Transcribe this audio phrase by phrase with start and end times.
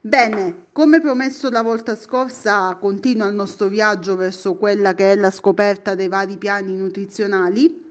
[0.00, 5.30] Bene, come promesso la volta scorsa, continua il nostro viaggio verso quella che è la
[5.30, 7.87] scoperta dei vari piani nutrizionali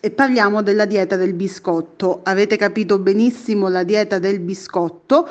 [0.00, 2.20] e parliamo della dieta del biscotto.
[2.24, 5.28] Avete capito benissimo la dieta del biscotto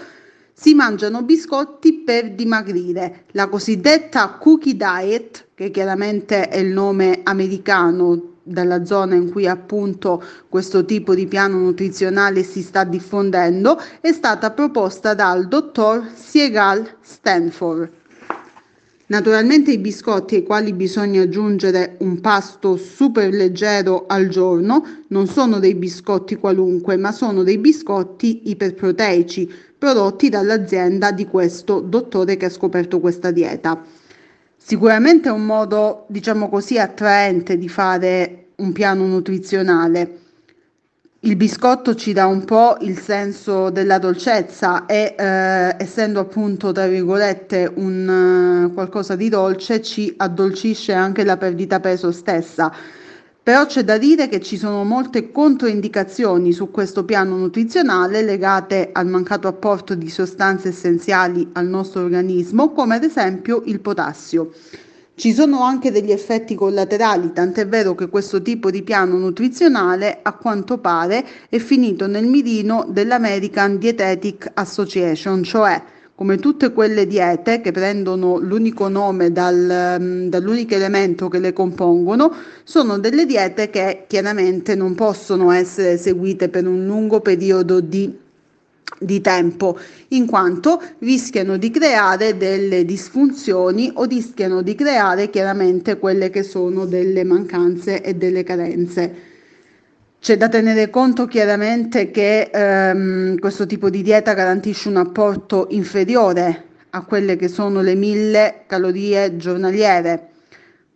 [0.59, 3.23] si mangiano biscotti per dimagrire.
[3.31, 10.22] La cosiddetta cookie diet, che chiaramente è il nome americano dalla zona in cui appunto
[10.50, 17.98] questo tipo di piano nutrizionale si sta diffondendo, è stata proposta dal dottor Siegal Stanford.
[19.10, 25.58] Naturalmente i biscotti ai quali bisogna aggiungere un pasto super leggero al giorno non sono
[25.58, 32.50] dei biscotti qualunque, ma sono dei biscotti iperproteici prodotti dall'azienda di questo dottore che ha
[32.52, 33.84] scoperto questa dieta.
[34.56, 40.19] Sicuramente è un modo, diciamo così, attraente di fare un piano nutrizionale.
[41.22, 46.88] Il biscotto ci dà un po' il senso della dolcezza e eh, essendo appunto tra
[46.88, 52.72] virgolette un uh, qualcosa di dolce ci addolcisce anche la perdita peso stessa
[53.50, 59.08] però c'è da dire che ci sono molte controindicazioni su questo piano nutrizionale legate al
[59.08, 64.52] mancato apporto di sostanze essenziali al nostro organismo, come ad esempio il potassio.
[65.20, 70.32] Ci sono anche degli effetti collaterali, tant'è vero che questo tipo di piano nutrizionale a
[70.32, 75.84] quanto pare è finito nel mirino dell'American Dietetic Association, cioè
[76.16, 82.34] come tutte quelle diete che prendono l'unico nome dal, mm, dall'unico elemento che le compongono,
[82.64, 88.18] sono delle diete che chiaramente non possono essere seguite per un lungo periodo di,
[88.98, 89.77] di tempo,
[90.10, 96.86] in quanto rischiano di creare delle disfunzioni o rischiano di creare chiaramente quelle che sono
[96.86, 99.27] delle mancanze e delle carenze.
[100.20, 106.66] C'è da tenere conto chiaramente che ehm, questo tipo di dieta garantisce un apporto inferiore
[106.89, 110.27] a quelle che sono le 1000 calorie giornaliere.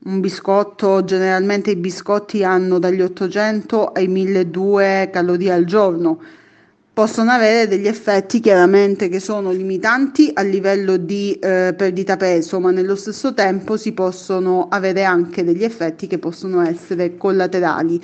[0.05, 6.19] Un biscotto, generalmente i biscotti hanno dagli 800 ai 1200 calorie al giorno.
[6.93, 12.69] Possono avere degli effetti chiaramente che sono limitanti a livello di eh, perdita peso, ma
[12.69, 17.99] nello stesso tempo si possono avere anche degli effetti che possono essere collaterali.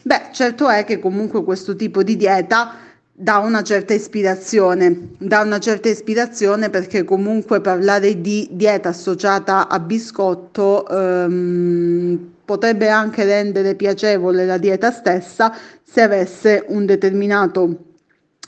[0.00, 2.74] Beh, certo è che comunque questo tipo di dieta
[3.12, 9.78] dà una certa ispirazione, dà una certa ispirazione perché comunque parlare di dieta associata a
[9.78, 17.91] biscotto ehm, potrebbe anche rendere piacevole la dieta stessa se avesse un determinato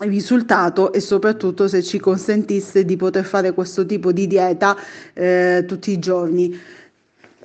[0.09, 4.76] risultato e soprattutto se ci consentisse di poter fare questo tipo di dieta
[5.12, 6.59] eh, tutti i giorni.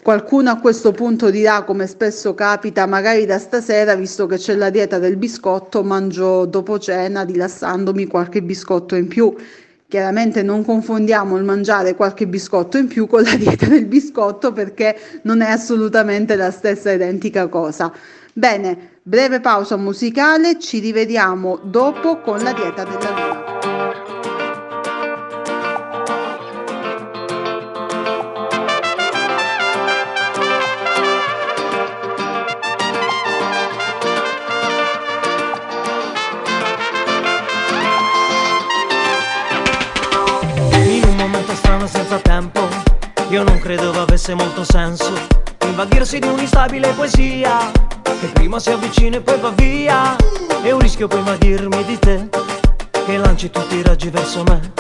[0.02, 4.70] Qualcuno a questo punto dirà, come spesso capita, magari da stasera, visto che c'è la
[4.70, 9.36] dieta del biscotto, mangio dopo cena, rilassandomi qualche biscotto in più.
[9.90, 14.96] Chiaramente non confondiamo il mangiare qualche biscotto in più con la dieta del biscotto perché
[15.24, 17.92] non è assolutamente la stessa identica cosa.
[18.34, 23.50] Bene, breve pausa musicale, ci rivediamo dopo con la dieta della luna.
[43.30, 45.14] Io non credevo avesse molto senso
[45.64, 47.89] Invaghirsi di un'instabile poesia
[48.20, 50.16] Che prima si avvicina e poi va via.
[50.62, 52.28] È un rischio poi invagirmi di te
[52.92, 54.74] Che lanci tutti i raggi verso me.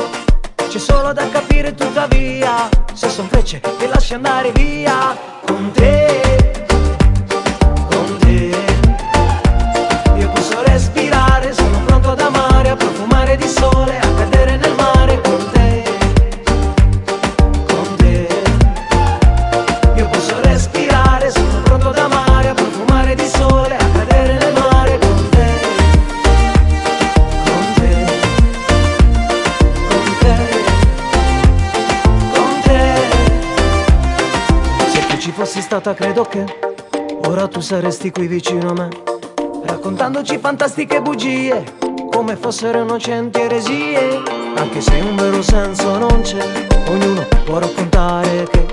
[0.67, 5.17] C'è solo da capire tuttavia Se son frecce che lasci andare via.
[5.45, 6.48] Con te
[35.69, 36.43] stata credo che
[37.27, 38.89] ora tu saresti qui vicino a me,
[39.65, 41.63] raccontandoci fantastiche bugie,
[42.09, 44.19] come fossero innocenti eresie,
[44.55, 46.43] anche se un vero senso non c'è,
[46.87, 48.65] ognuno può raccontare che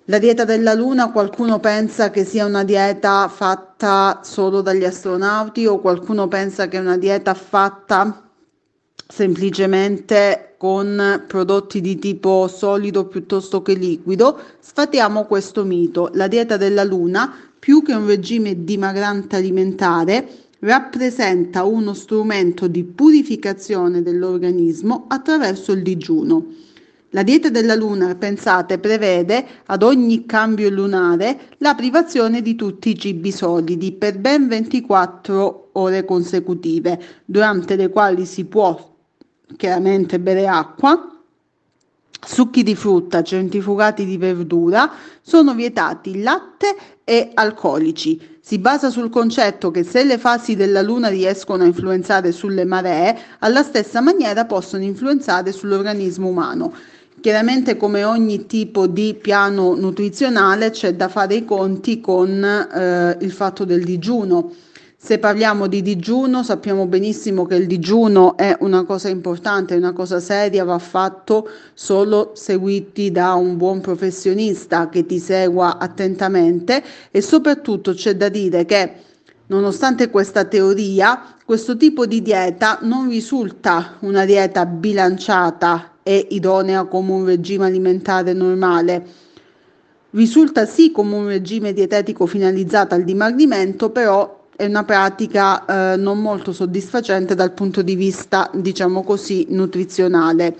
[0.09, 5.81] La dieta della Luna qualcuno pensa che sia una dieta fatta solo dagli astronauti o
[5.81, 8.31] qualcuno pensa che è una dieta fatta
[9.05, 14.39] semplicemente con prodotti di tipo solido piuttosto che liquido.
[14.61, 16.09] Sfatiamo questo mito.
[16.13, 17.29] La dieta della Luna,
[17.59, 20.25] più che un regime dimagrante alimentare,
[20.59, 26.45] rappresenta uno strumento di purificazione dell'organismo attraverso il digiuno.
[27.11, 32.99] La dieta della Luna, pensate, prevede ad ogni cambio lunare la privazione di tutti i
[32.99, 38.95] cibi solidi per ben 24 ore consecutive, durante le quali si può
[39.55, 41.16] chiaramente bere acqua,
[42.25, 44.91] succhi di frutta, centrifugati di verdura,
[45.21, 48.35] sono vietati latte e alcolici.
[48.41, 53.17] Si basa sul concetto che se le fasi della Luna riescono a influenzare sulle maree,
[53.39, 56.73] alla stessa maniera possono influenzare sull'organismo umano.
[57.19, 63.31] Chiaramente come ogni tipo di piano nutrizionale c'è da fare i conti con eh, il
[63.31, 64.53] fatto del digiuno.
[65.07, 70.19] Se parliamo di digiuno sappiamo benissimo che il digiuno è una cosa importante, una cosa
[70.19, 77.93] seria, va fatto solo seguiti da un buon professionista che ti segua attentamente e soprattutto
[77.93, 78.95] c'è da dire che
[79.45, 87.13] Nonostante questa teoria, questo tipo di dieta non risulta una dieta bilanciata è idonea come
[87.13, 89.05] un regime alimentare normale.
[90.09, 96.19] Risulta sì come un regime dietetico finalizzato al dimagrimento, però è una pratica eh, non
[96.19, 100.57] molto soddisfacente dal punto di vista, diciamo così, nutrizionale.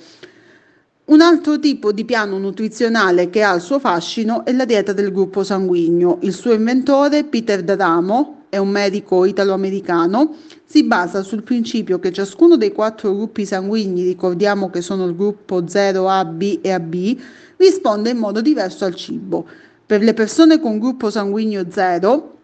[1.05, 5.11] Un altro tipo di piano nutrizionale che ha il suo fascino è la dieta del
[5.11, 6.19] gruppo sanguigno.
[6.21, 12.55] Il suo inventore, Peter D'Adamo, è un medico italo-americano, si basa sul principio che ciascuno
[12.55, 17.17] dei quattro gruppi sanguigni, ricordiamo che sono il gruppo 0, A, B e AB,
[17.57, 19.47] risponde in modo diverso al cibo.
[19.87, 22.36] Per le persone con gruppo sanguigno 0,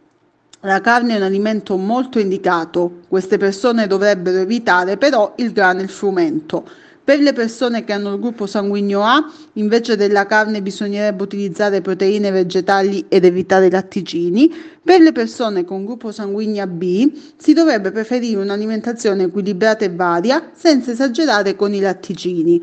[0.66, 5.84] la carne è un alimento molto indicato, queste persone dovrebbero evitare però il grano e
[5.84, 6.66] il frumento.
[7.04, 12.32] Per le persone che hanno il gruppo sanguigno A, invece della carne bisognerebbe utilizzare proteine
[12.32, 14.50] vegetali ed evitare latticini.
[14.82, 20.92] Per le persone con gruppo sanguigno B si dovrebbe preferire un'alimentazione equilibrata e varia senza
[20.92, 22.62] esagerare con i latticini.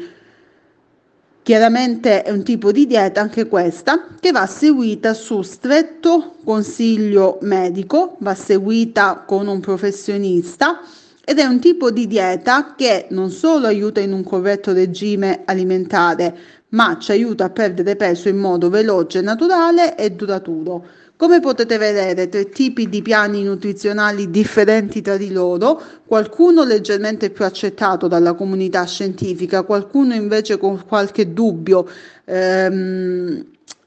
[1.42, 8.16] Chiaramente è un tipo di dieta anche questa che va seguita su stretto consiglio medico,
[8.20, 10.80] va seguita con un professionista
[11.24, 16.36] ed è un tipo di dieta che non solo aiuta in un corretto regime alimentare,
[16.70, 20.84] ma ci aiuta a perdere peso in modo veloce, naturale e duraturo.
[21.20, 27.44] Come potete vedere, tre tipi di piani nutrizionali differenti tra di loro, qualcuno leggermente più
[27.44, 31.86] accettato dalla comunità scientifica, qualcuno invece con qualche dubbio.
[32.24, 33.44] Ehm,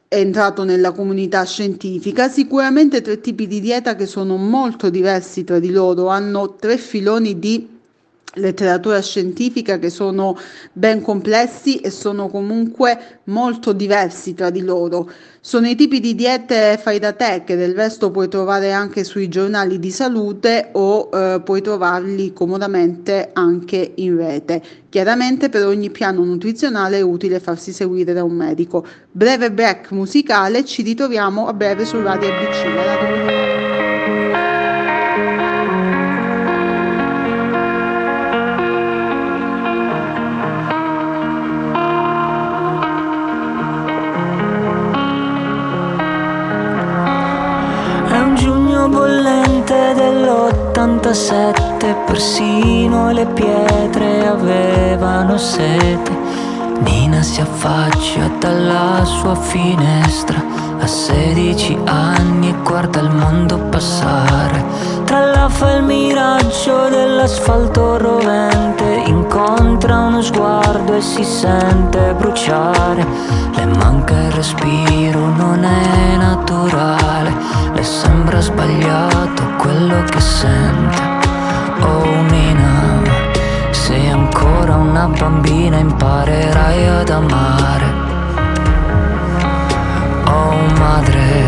[0.08, 5.58] è entrato nella comunità scientifica, sicuramente tre tipi di dieta che sono molto diversi tra
[5.58, 7.68] di loro, hanno tre filoni di
[8.36, 10.38] letteratura scientifica che sono
[10.72, 15.10] ben complessi e sono comunque molto diversi tra di loro.
[15.46, 19.28] Sono i tipi di diete fai da te che del resto puoi trovare anche sui
[19.28, 24.64] giornali di salute o eh, puoi trovarli comodamente anche in rete.
[24.88, 28.88] Chiaramente per ogni piano nutrizionale è utile farsi seguire da un medico.
[29.12, 33.63] Breve break musicale, ci ritroviamo a breve su Radio ABC.
[51.14, 56.23] Dell'87 persino le pietre avevano sete.
[56.84, 60.42] Nina si affaccia dalla sua finestra
[60.80, 64.64] a 16 anni e guarda il mondo passare.
[65.06, 73.06] Tra la fa il miraggio dell'asfalto rovente, incontra uno sguardo e si sente bruciare.
[73.56, 77.34] Le manca il respiro, non è naturale,
[77.74, 81.02] le sembra sbagliato quello che sente.
[81.80, 82.93] Oh Nina,
[84.44, 88.04] ancora una bambina, imparerai ad amare
[90.78, 91.46] madre,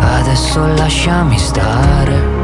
[0.00, 2.35] adesso lasciami stare.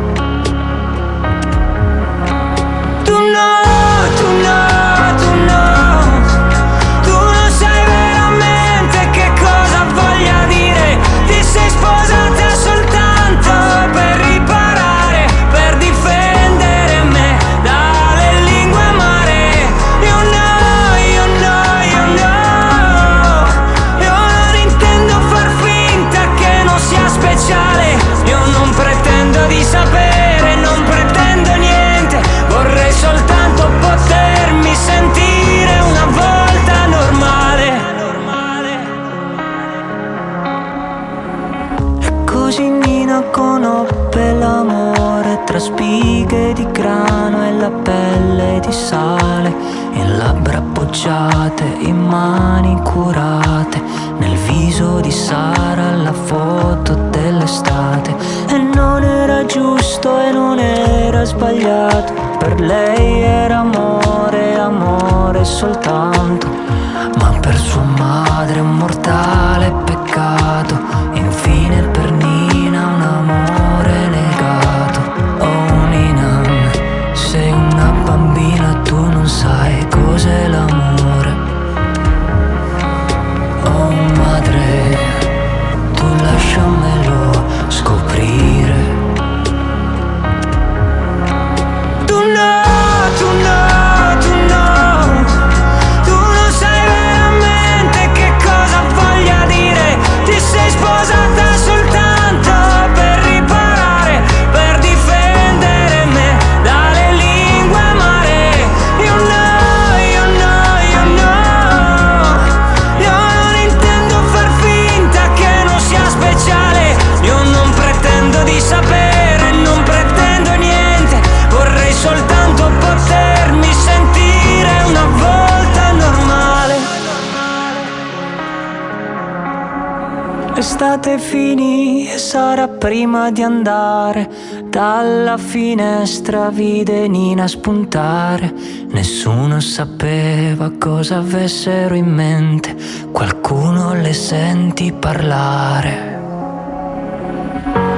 [130.62, 134.30] L'estate finì e sarà prima di andare.
[134.62, 138.54] Dalla finestra vide Nina spuntare.
[138.90, 142.76] Nessuno sapeva cosa avessero in mente.
[143.10, 146.20] Qualcuno le senti parlare.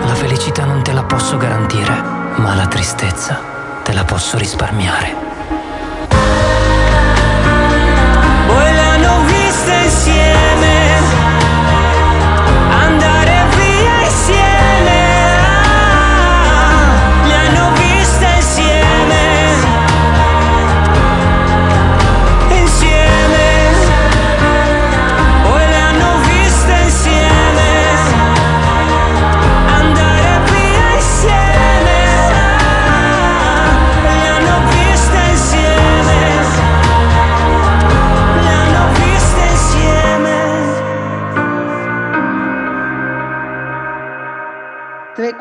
[0.06, 1.92] La felicità non te la posso garantire,
[2.37, 3.38] ma la tristezza
[3.83, 5.14] te la posso risparmiare.
[8.47, 10.43] Poi le hanno viste insieme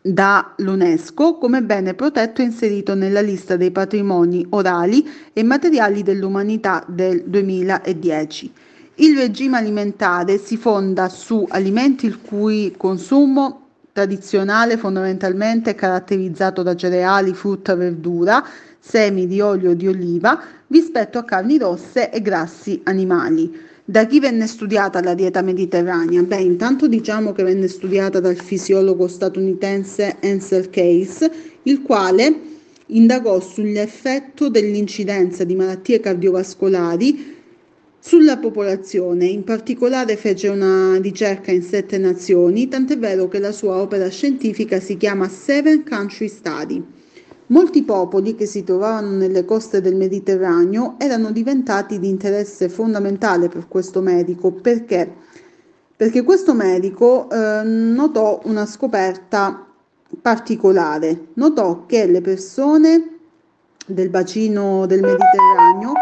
[0.00, 7.24] dall'UNESCO come bene protetto e inserito nella lista dei patrimoni orali e materiali dell'umanità del
[7.26, 8.52] 2010.
[8.96, 16.76] Il regime alimentare si fonda su alimenti il cui consumo tradizionale fondamentalmente è caratterizzato da
[16.76, 18.44] cereali, frutta, verdura,
[18.78, 23.68] semi di olio di oliva rispetto a carni rosse e grassi animali.
[23.84, 26.22] Da chi venne studiata la dieta mediterranea?
[26.22, 31.30] Beh, intanto diciamo che venne studiata dal fisiologo statunitense Ansel Case,
[31.64, 32.40] il quale
[32.86, 37.38] indagò sull'effetto dell'incidenza di malattie cardiovascolari
[38.02, 43.76] sulla popolazione, in particolare fece una ricerca in sette nazioni, tant'è vero che la sua
[43.76, 46.82] opera scientifica si chiama Seven Country Study.
[47.48, 53.68] Molti popoli che si trovavano nelle coste del Mediterraneo erano diventati di interesse fondamentale per
[53.68, 54.52] questo medico.
[54.52, 55.12] Perché,
[55.94, 59.66] perché questo medico eh, notò una scoperta
[60.22, 63.18] particolare, notò che le persone
[63.84, 65.92] del bacino del Mediterraneo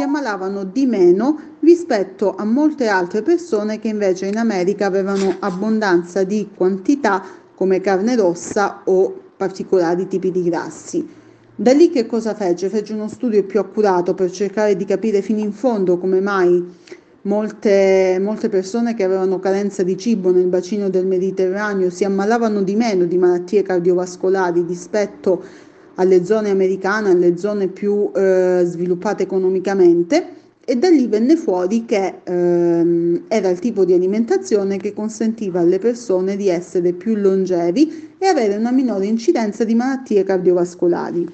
[0.00, 6.24] si ammalavano di meno rispetto a molte altre persone che invece in America avevano abbondanza
[6.24, 7.22] di quantità
[7.54, 11.06] come carne rossa o particolari tipi di grassi.
[11.54, 12.70] Da lì che cosa fece?
[12.70, 16.66] Fece uno studio più accurato per cercare di capire fino in fondo come mai
[17.22, 22.74] molte, molte persone che avevano carenza di cibo nel bacino del Mediterraneo si ammalavano di
[22.74, 25.44] meno di malattie cardiovascolari rispetto
[26.00, 32.20] alle zone americane, alle zone più eh, sviluppate economicamente e da lì venne fuori che
[32.24, 38.26] ehm, era il tipo di alimentazione che consentiva alle persone di essere più longevi e
[38.26, 41.28] avere una minore incidenza di malattie cardiovascolari.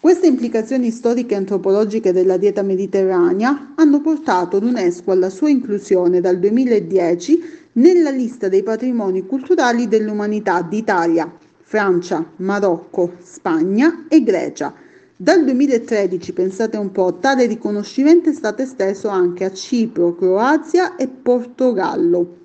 [0.00, 6.38] Queste implicazioni storiche e antropologiche della dieta mediterranea hanno portato l'UNESCO alla sua inclusione dal
[6.38, 11.30] 2010 nella lista dei patrimoni culturali dell'umanità d'Italia,
[11.70, 14.74] Francia, Marocco, Spagna e Grecia
[15.14, 21.06] dal 2013, pensate un po', tale riconoscimento è stato esteso anche a Cipro, Croazia e
[21.06, 22.38] Portogallo.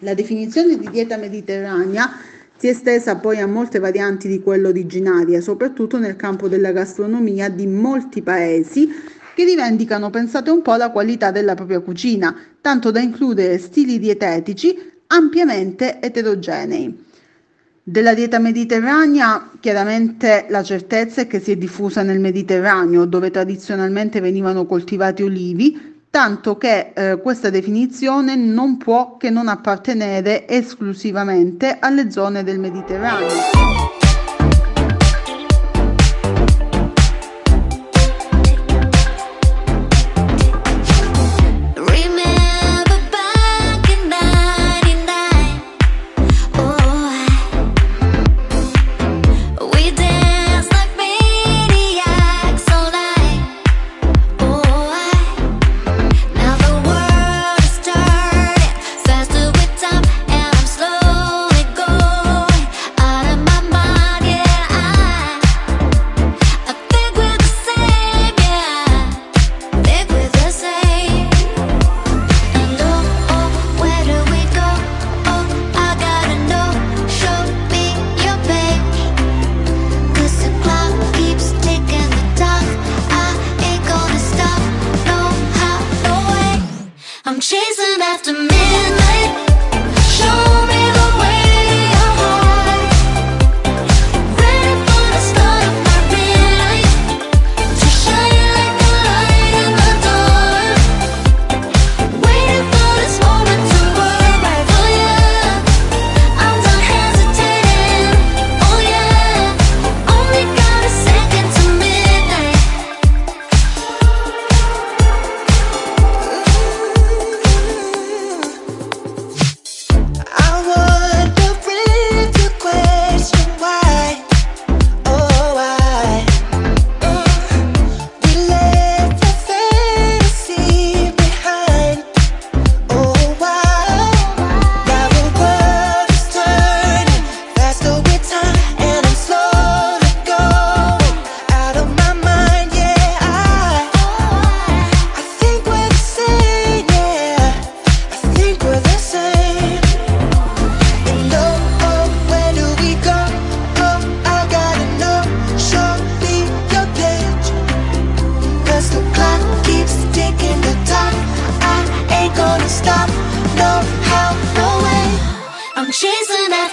[0.00, 2.10] La definizione di dieta mediterranea
[2.58, 7.48] si è estesa poi a molte varianti di quella originaria, soprattutto nel campo della gastronomia
[7.48, 8.86] di molti paesi
[9.34, 14.76] che rivendicano, pensate un po', la qualità della propria cucina, tanto da includere stili dietetici
[15.06, 17.11] ampiamente eterogenei.
[17.84, 24.20] Della dieta mediterranea, chiaramente la certezza è che si è diffusa nel Mediterraneo, dove tradizionalmente
[24.20, 32.08] venivano coltivati olivi, tanto che eh, questa definizione non può che non appartenere esclusivamente alle
[32.12, 33.81] zone del Mediterraneo.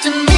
[0.02, 0.29] To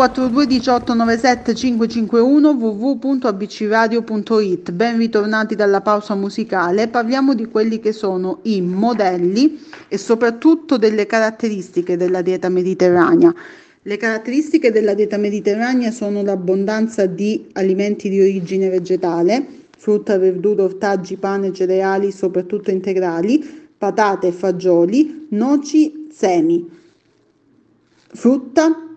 [0.00, 8.38] 342 18 97 551 www.abcradio.it Ben ritornati dalla pausa musicale, parliamo di quelli che sono
[8.44, 13.30] i modelli e soprattutto delle caratteristiche della dieta mediterranea.
[13.82, 21.16] Le caratteristiche della dieta mediterranea sono l'abbondanza di alimenti di origine vegetale, frutta, verdura, ortaggi,
[21.16, 26.66] pane, cereali, soprattutto integrali, patate fagioli, noci, semi,
[28.14, 28.89] frutta,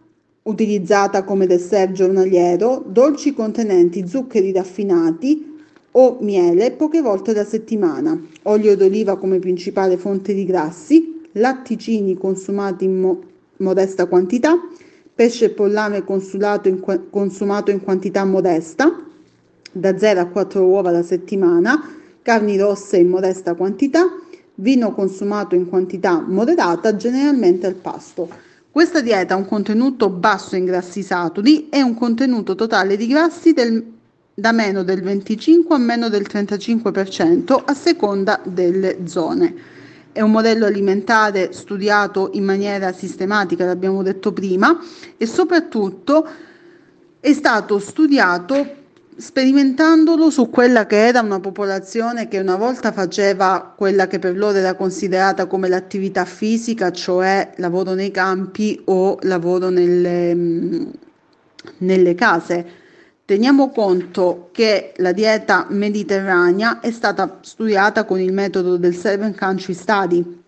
[0.44, 5.52] utilizzata come dessert giornaliero, dolci contenenti zuccheri raffinati
[5.92, 12.86] o miele poche volte alla settimana, olio d'oliva come principale fonte di grassi, latticini consumati
[12.86, 13.22] in mo-
[13.58, 14.60] modesta quantità,
[15.14, 19.02] pesce e pollame in, consumato in quantità modesta,
[19.72, 21.82] da 0 a 4 uova alla settimana,
[22.22, 24.06] carni rosse in modesta quantità,
[24.56, 28.52] vino consumato in quantità moderata, generalmente al pasto.
[28.74, 33.54] Questa dieta ha un contenuto basso in grassi saturi e un contenuto totale di grassi
[33.54, 33.86] del,
[34.34, 39.54] da meno del 25 a meno del 35% a seconda delle zone.
[40.12, 44.76] È un modello alimentare studiato in maniera sistematica, l'abbiamo detto prima,
[45.18, 46.28] e soprattutto
[47.20, 48.83] è stato studiato
[49.18, 54.58] sperimentandolo su quella che era una popolazione che una volta faceva quella che per loro
[54.58, 60.86] era considerata come l'attività fisica, cioè lavoro nei campi o lavoro nelle, mm,
[61.80, 62.82] nelle case.
[63.26, 69.74] Teniamo conto che la dieta mediterranea è stata studiata con il metodo del Seven Country
[69.74, 70.42] Study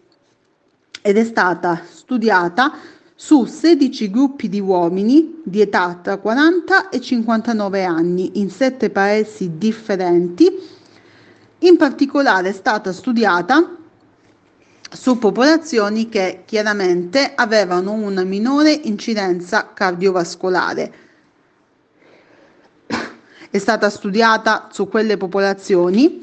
[1.01, 2.73] ed è stata studiata
[3.17, 9.57] su 16 gruppi di uomini di età tra 40 e 59 anni in sette paesi
[9.57, 10.51] differenti.
[11.59, 13.77] In particolare è stata studiata
[14.91, 20.93] su popolazioni che chiaramente avevano una minore incidenza cardiovascolare.
[23.49, 26.21] È stata studiata su quelle popolazioni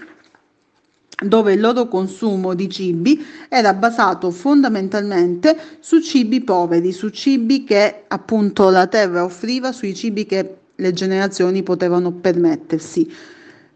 [1.24, 8.04] dove il loro consumo di cibi era basato fondamentalmente su cibi poveri, su cibi che
[8.08, 13.10] appunto la terra offriva, sui cibi che le generazioni potevano permettersi.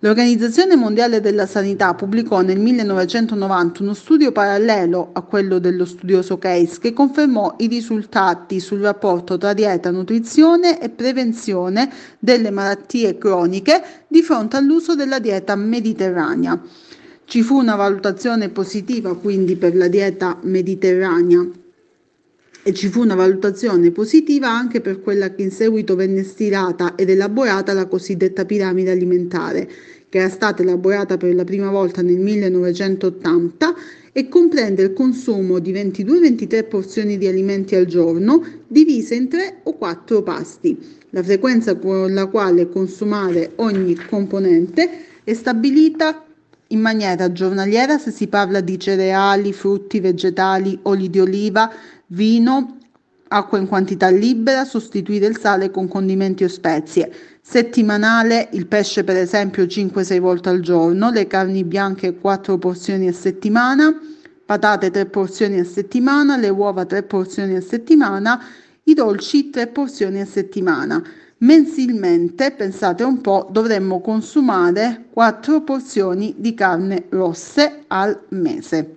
[0.00, 6.78] L'Organizzazione Mondiale della Sanità pubblicò nel 1990 uno studio parallelo a quello dello studioso Case
[6.80, 14.20] che confermò i risultati sul rapporto tra dieta, nutrizione e prevenzione delle malattie croniche di
[14.20, 16.60] fronte all'uso della dieta mediterranea.
[17.28, 21.44] Ci fu una valutazione positiva quindi per la dieta mediterranea
[22.62, 27.10] e ci fu una valutazione positiva anche per quella che in seguito venne stilata ed
[27.10, 29.68] elaborata la cosiddetta piramide alimentare,
[30.08, 33.74] che era stata elaborata per la prima volta nel 1980
[34.12, 39.72] e comprende il consumo di 22-23 porzioni di alimenti al giorno divise in 3 o
[39.72, 40.78] 4 pasti.
[41.10, 44.88] La frequenza con la quale consumare ogni componente
[45.24, 46.25] è stabilita
[46.68, 51.70] in maniera giornaliera se si parla di cereali, frutti, vegetali, oli di oliva,
[52.08, 52.78] vino,
[53.28, 57.12] acqua in quantità libera, sostituire il sale con condimenti o spezie.
[57.40, 63.12] Settimanale, il pesce per esempio 5-6 volte al giorno, le carni bianche 4 porzioni a
[63.12, 63.96] settimana,
[64.44, 68.42] patate 3 porzioni a settimana, le uova 3 porzioni a settimana,
[68.84, 71.02] i dolci 3 porzioni a settimana.
[71.38, 78.94] Mensilmente, pensate un po', dovremmo consumare 4 porzioni di carne rosse al mese.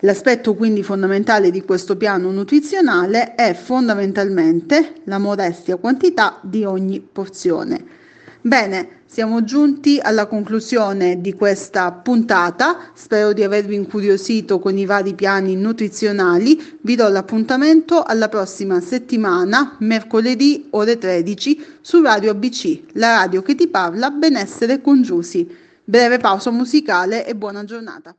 [0.00, 7.84] L'aspetto quindi fondamentale di questo piano nutrizionale è fondamentalmente la modestia quantità di ogni porzione.
[8.40, 15.14] Bene, Siamo giunti alla conclusione di questa puntata, spero di avervi incuriosito con i vari
[15.14, 23.16] piani nutrizionali, vi do l'appuntamento alla prossima settimana, mercoledì ore 13 su Radio ABC, la
[23.16, 25.48] radio che ti parla benessere con Giusy.
[25.82, 28.14] Breve pausa musicale e buona giornata.